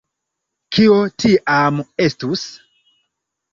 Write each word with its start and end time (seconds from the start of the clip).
Kio 0.77 0.95
tiam 1.25 1.79
estus? 2.09 2.49